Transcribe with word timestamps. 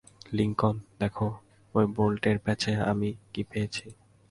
Lincoln, 0.33 0.75
দেখো 0.99 1.27
ওই 1.75 1.85
বোল্টের 1.95 2.37
প্যাচে 2.39 2.71
আমি 2.91 3.09
কী 3.33 3.41
পেয়েছি। 3.43 3.85